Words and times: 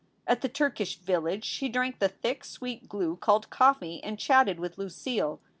At 0.25 0.41
the 0.41 0.49
Turkish 0.49 0.97
Village 0.97 1.45
she 1.45 1.69
drank 1.69 1.99
the 1.99 2.09
thick, 2.09 2.43
sweet 2.43 2.89
glue 2.89 3.17
called 3.17 3.51
coffee 3.51 4.03
and 4.03 4.17
chatted 4.17 4.59
with 4.59 4.79
Lucille. 4.79 5.39